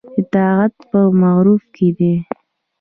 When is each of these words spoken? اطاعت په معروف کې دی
اطاعت 0.19 0.73
په 0.89 0.99
معروف 1.21 1.63
کې 1.75 1.87
دی 1.97 2.13